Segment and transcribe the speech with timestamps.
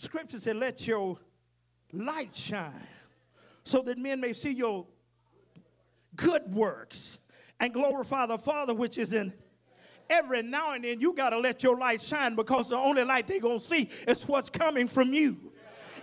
[0.00, 1.18] Scripture said, Let your
[1.92, 2.88] light shine
[3.64, 4.86] so that men may see your
[6.16, 7.20] good works
[7.58, 9.32] and glorify the Father which is in
[10.08, 13.26] every now and then you got to let your light shine because the only light
[13.26, 15.52] they're going to see is what's coming from you.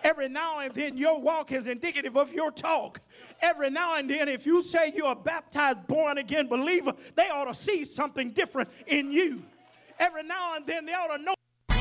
[0.03, 3.01] Every now and then your walk is indicative of your talk.
[3.41, 7.45] Every now and then, if you say you're a baptized, born again believer, they ought
[7.45, 9.43] to see something different in you.
[9.97, 11.33] Every now and then, they ought to know.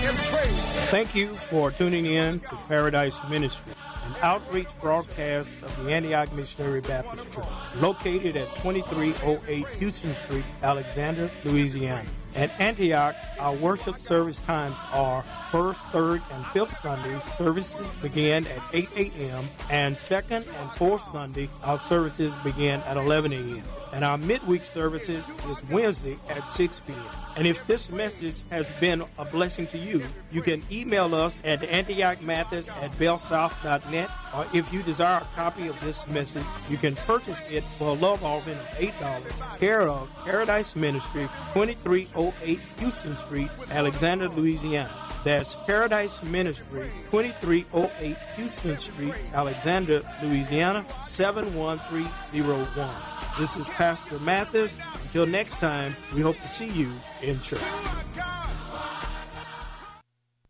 [0.07, 3.73] Thank you for tuning in to Paradise Ministry,
[4.05, 7.45] an outreach broadcast of the Antioch Missionary Baptist Church,
[7.81, 12.09] located at 2308 Houston Street, Alexandria, Louisiana.
[12.37, 17.25] At Antioch, our worship service times are first, third, and fifth Sundays.
[17.35, 19.45] Services begin at 8 a.m.
[19.71, 23.65] and second and fourth Sunday, our services begin at 11 a.m.
[23.97, 27.01] And our midweek services is Wednesday at 6 p.m.
[27.35, 31.63] And if this message has been a blessing to you, you can email us at
[31.63, 37.41] antiochmathis at bellsouth.net, or if you desire a copy of this message, you can purchase
[37.49, 44.29] it for a love offering of $8, care of Paradise Ministry, 2308 Houston Street, Alexandria,
[44.29, 45.06] Louisiana.
[45.27, 52.89] That's Paradise Ministry, 2308 Houston Street, Alexandria, Louisiana, 71301.
[53.37, 54.73] This is Pastor Mathis.
[55.03, 57.61] Until next time, we hope to see you in church.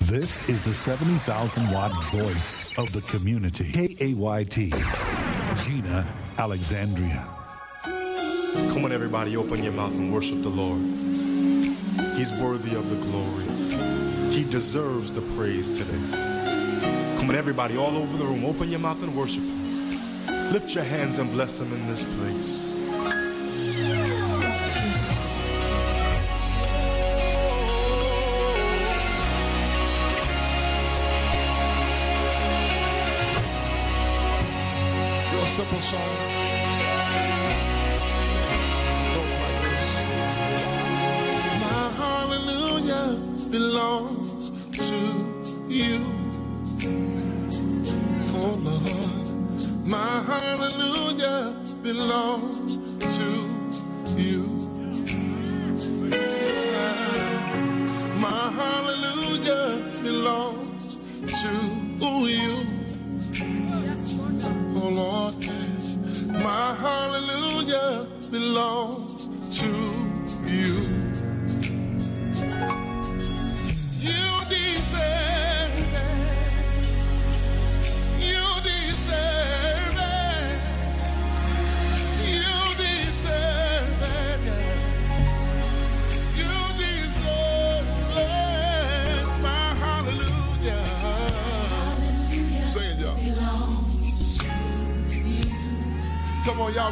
[0.01, 3.73] This is the 70,000 watt voice of the community.
[3.73, 4.75] KAYT.
[5.57, 7.25] Jena Alexandria.
[7.83, 10.83] Come on, everybody, open your mouth and worship the Lord.
[12.15, 13.56] He's worthy of the glory.
[14.31, 15.99] He deserves the praise today.
[17.19, 20.53] Come on, everybody, all over the room, open your mouth and worship Him.
[20.53, 22.77] Lift your hands and bless Him in this place.
[35.57, 36.26] Simple song.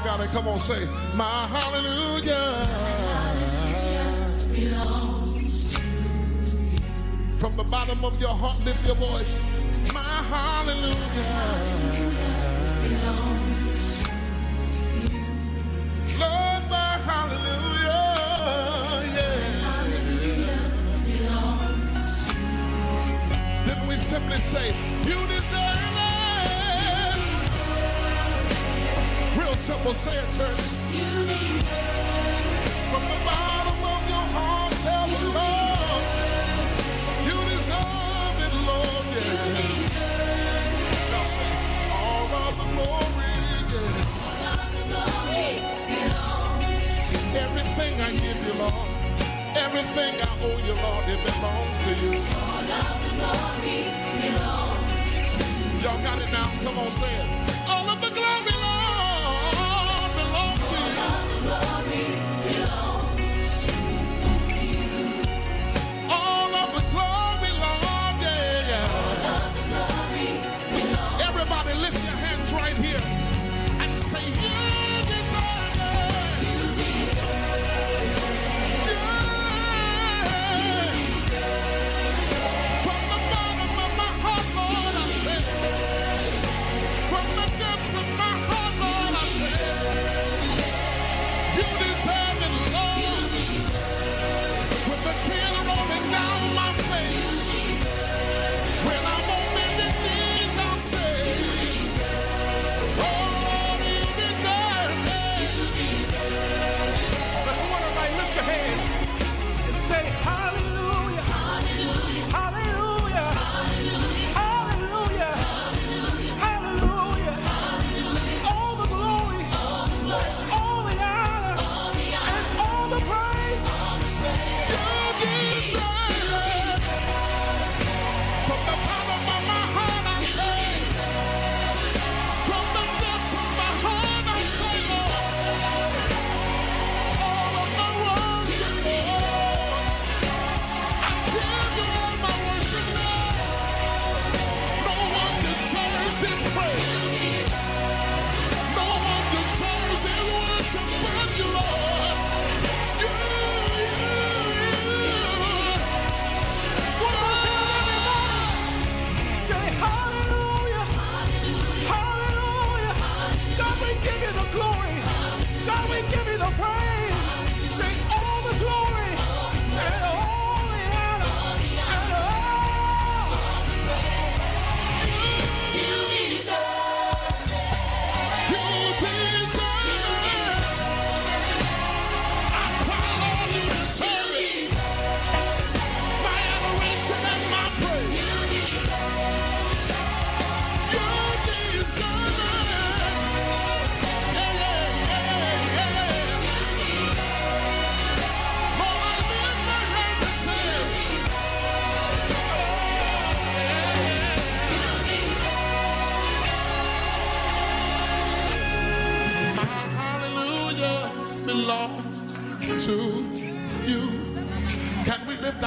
[0.04, 0.28] Got it.
[0.30, 2.66] Come on, say, My hallelujah.
[7.38, 9.40] From the bottom of your heart, lift your voice.
[9.94, 10.94] My hallelujah.
[16.20, 18.04] Lord, my hallelujah.
[19.16, 19.74] Yeah.
[23.66, 25.83] Then we simply say, You deserve
[29.54, 30.58] Real simple, say it, church.
[32.90, 36.02] From the bottom of your heart, tell the Lord,
[37.22, 39.06] you deserve it, Lord.
[39.14, 39.94] Yeah.
[41.12, 41.52] Now say,
[42.02, 43.30] all of the glory,
[43.70, 44.18] yeah.
[47.44, 48.90] Everything I give you, Lord.
[49.54, 52.12] Everything I owe you, Lord, it belongs to you.
[52.42, 53.78] All of the glory
[54.20, 56.50] belongs Y'all got it now?
[56.64, 57.43] Come on, say it.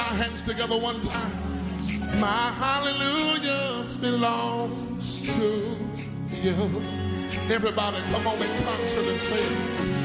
[0.08, 1.32] Hands together one time.
[2.20, 5.76] My hallelujah belongs to
[6.42, 6.82] you.
[7.52, 9.97] Everybody, come on in concert and say.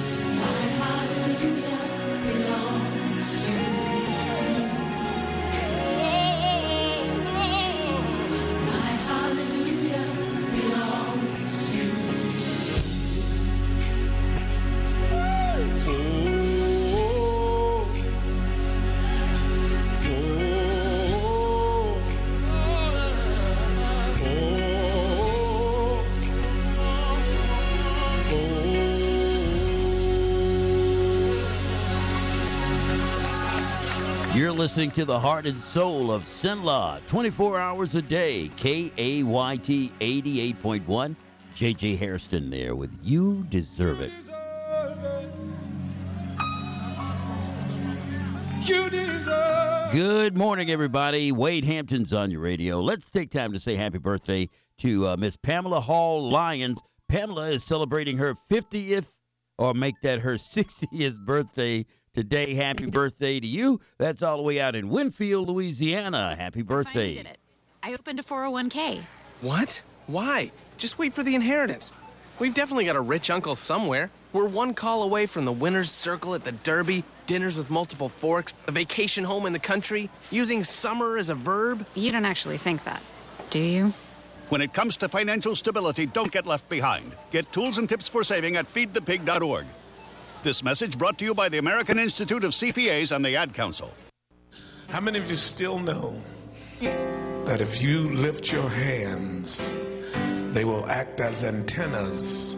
[34.63, 38.49] Listening to the heart and soul of Cenla 24 hours a day.
[38.55, 41.15] KAYT 88.1.
[41.53, 44.13] JJ Hairston there with You Deserve It.
[48.61, 49.91] You deserve.
[49.91, 51.33] Good morning, everybody.
[51.33, 52.79] Wade Hampton's on your radio.
[52.79, 56.79] Let's take time to say happy birthday to uh, Miss Pamela Hall Lyons.
[57.09, 59.07] Pamela is celebrating her 50th,
[59.57, 62.53] or make that her 60th birthday today.
[62.53, 63.79] Happy birthday to you.
[63.97, 66.35] That's all the way out in Winnfield, Louisiana.
[66.35, 67.13] Happy Finally birthday.
[67.15, 67.37] did it.
[67.81, 69.01] I opened a 401k.
[69.41, 69.83] What?
[70.07, 70.51] Why?
[70.77, 71.91] Just wait for the inheritance.
[72.39, 74.09] We've definitely got a rich uncle somewhere.
[74.31, 78.55] We're one call away from the winner's circle at the Derby, dinners with multiple forks,
[78.67, 81.85] a vacation home in the country, using summer as a verb.
[81.93, 83.01] You don't actually think that,
[83.49, 83.93] do you?
[84.49, 87.11] When it comes to financial stability, don't get left behind.
[87.31, 89.65] Get tools and tips for saving at feedthepig.org.
[90.43, 93.93] This message brought to you by the American Institute of CPAs and the Ad Council.
[94.89, 96.21] How many of you still know
[97.45, 99.73] that if you lift your hands,
[100.51, 102.57] they will act as antennas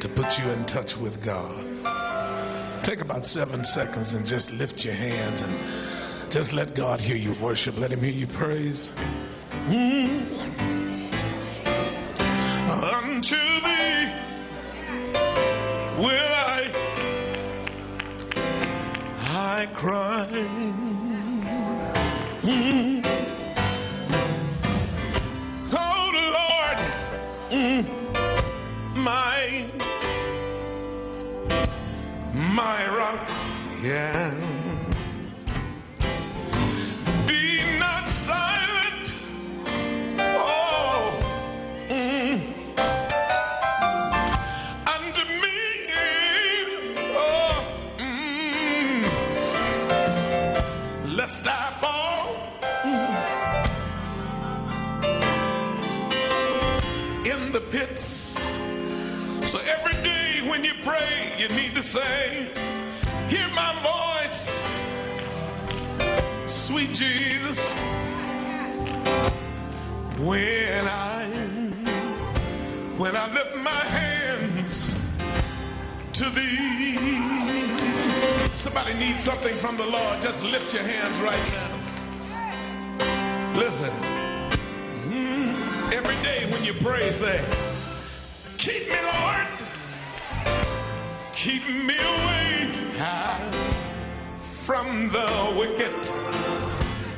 [0.00, 2.82] to put you in touch with God?
[2.82, 7.34] Take about seven seconds and just lift your hands and just let God hear you
[7.42, 7.78] worship.
[7.78, 8.94] Let Him hear you praise.
[9.66, 10.35] Mm.
[19.76, 20.26] Cry.
[22.42, 23.04] Mm.
[25.70, 26.78] Oh Lord,
[27.50, 27.84] mm,
[28.96, 29.66] my,
[32.34, 33.28] my rock,
[33.82, 34.45] yeah.
[61.96, 62.48] Say,
[63.28, 64.82] Hear my voice,
[66.46, 67.72] sweet Jesus.
[70.20, 71.24] When I
[72.98, 74.96] when I lift my hands
[76.14, 76.96] to thee.
[78.50, 80.22] Somebody needs something from the Lord.
[80.22, 81.72] Just lift your hands right now.
[83.58, 83.90] Listen.
[85.10, 85.92] Mm-hmm.
[85.92, 87.38] Every day when you pray, say,
[88.58, 89.45] Keep me, Lord.
[91.46, 92.68] Keep me away
[94.40, 96.10] from the wicked.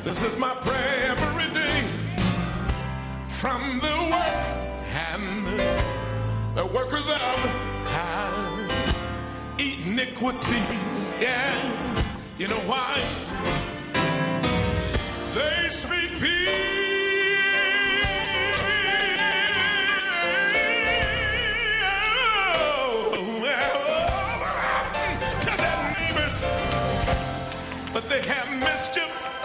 [0.05, 1.87] This is my prayer every day.
[3.27, 4.47] From the work
[5.13, 5.59] and
[6.59, 7.39] the workers of
[9.59, 10.63] iniquity.
[11.19, 11.55] Yeah.
[12.37, 13.01] You know why?
[15.35, 16.88] They speak peace
[28.23, 29.38] have mischief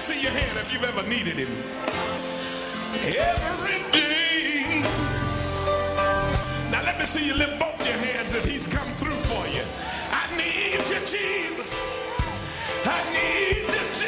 [0.00, 1.52] See your hand if you've ever needed him.
[3.04, 4.80] Every day.
[6.70, 9.62] Now let me see you lift both your hands if he's come through for you.
[10.10, 11.84] I need you, Jesus.
[12.86, 13.99] I need you,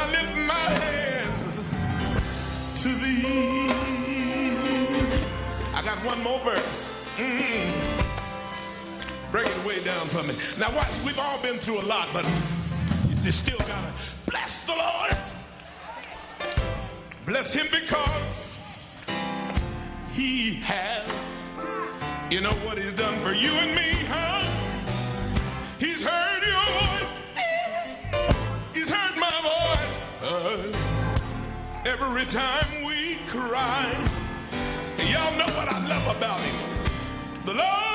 [0.00, 1.54] I lift my hands
[2.82, 3.68] to thee.
[5.74, 6.94] I got one more verse.
[7.16, 7.72] Mm.
[9.32, 10.34] Bring it way down from me.
[10.58, 12.24] Now watch, we've all been through a lot, but
[13.24, 13.92] you still gotta
[14.26, 15.16] bless the Lord.
[17.26, 19.10] Bless him because
[20.12, 21.56] he has.
[22.30, 23.77] You know what he's done for you and me,
[32.30, 33.90] time we cry.
[34.98, 36.56] Y'all know what I love about him.
[37.46, 37.87] The Lord.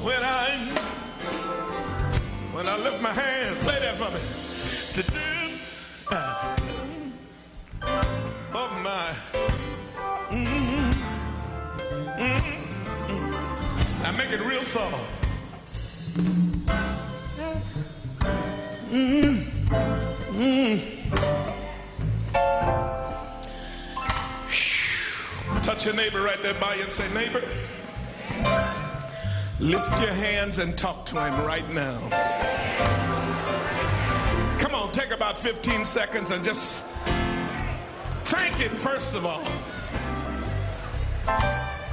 [0.00, 0.50] Oh, when I
[2.52, 4.20] when I lift my hands, play that for me.
[4.94, 5.18] To do
[8.54, 9.12] of my
[10.30, 10.46] mm,
[12.16, 12.42] mm,
[13.08, 14.02] mm.
[14.02, 14.94] Now make it real soft.
[18.92, 19.44] Mm,
[20.32, 20.80] mm.
[25.62, 27.42] Touch your neighbor right there by you and say, neighbor,
[29.60, 31.98] lift your hands and talk to him right now.
[34.58, 36.84] Come on, take about 15 seconds and just
[38.24, 39.44] thank him first of all.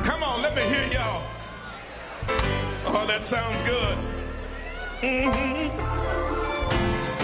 [0.03, 1.23] Come on, let me hear y'all.
[2.85, 3.97] Oh, that sounds good.
[5.01, 5.79] Mm-hmm.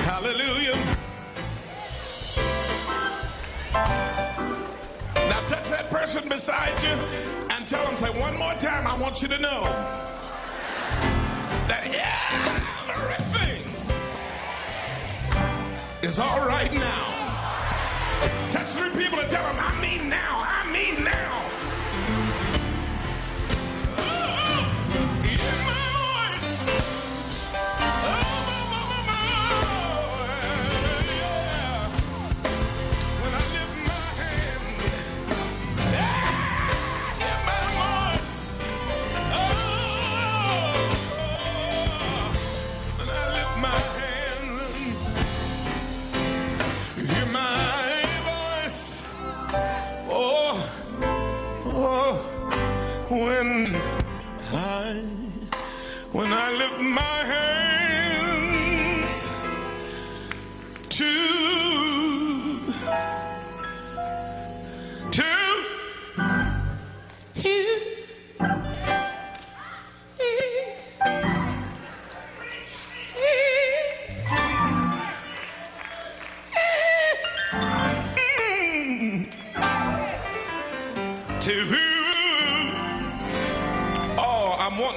[0.01, 0.75] Hallelujah.
[5.29, 6.89] Now touch that person beside you
[7.51, 10.10] and tell them, say one more time, I want you to know
[16.11, 17.05] is all right now.
[18.49, 20.10] Touch three people and tell them, I mean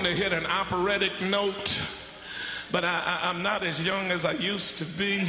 [0.05, 1.83] To hit an operatic note,
[2.71, 5.27] but I, I'm not as young as I used to be.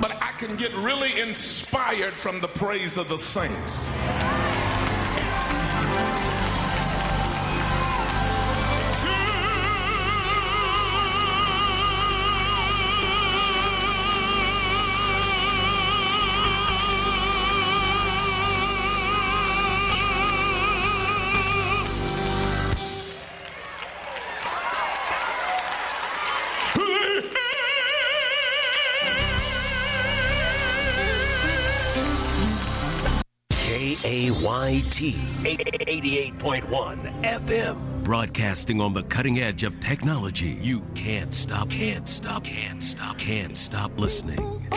[0.00, 3.92] But I can get really inspired from the praise of the saints.
[34.92, 38.04] KAYT 88.1 FM.
[38.04, 40.58] Broadcasting on the cutting edge of technology.
[40.60, 44.68] You can't stop, can't stop, can't stop, can't stop listening.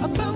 [0.00, 0.27] about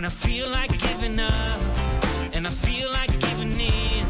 [0.00, 1.60] When I feel like giving up
[2.32, 4.06] and I feel like giving in,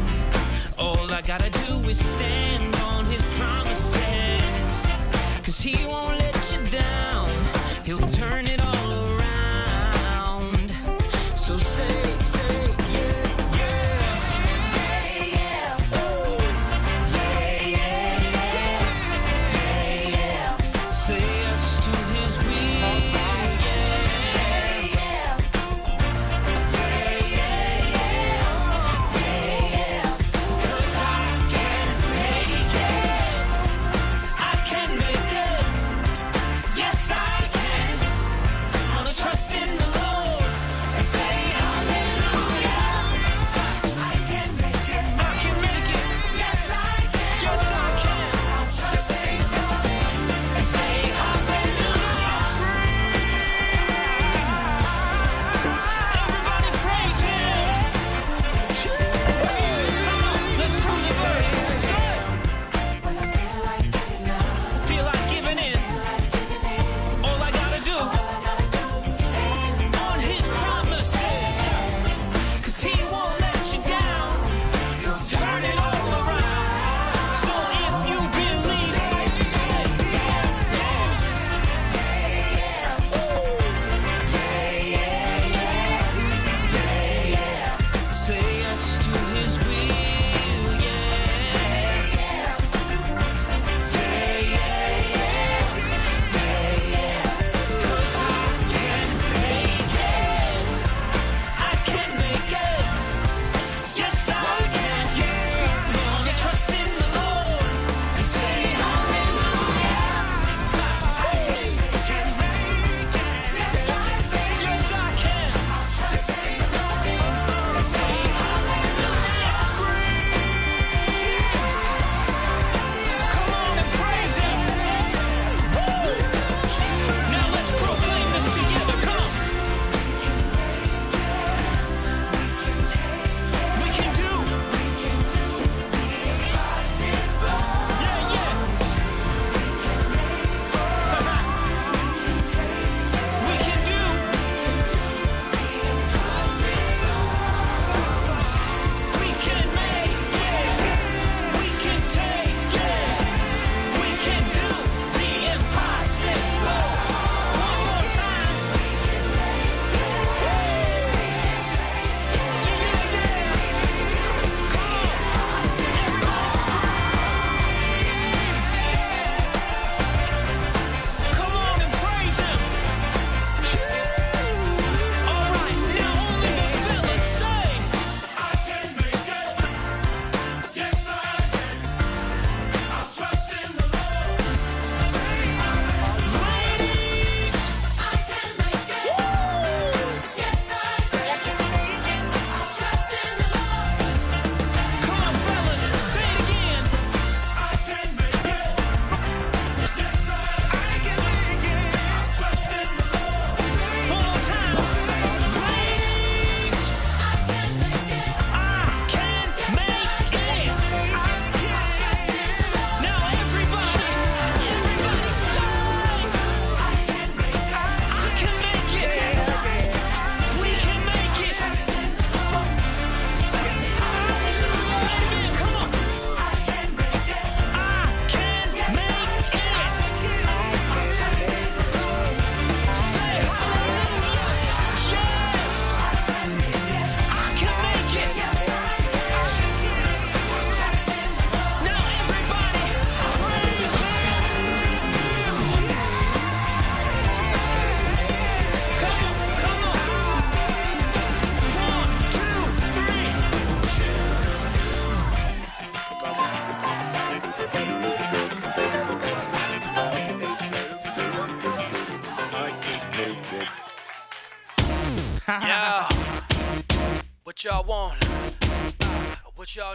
[0.77, 4.87] all I gotta do is stand on his promises.
[5.43, 7.29] Cause he won't let you down,
[7.83, 8.80] he'll turn it on.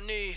[0.06, 0.35] knee.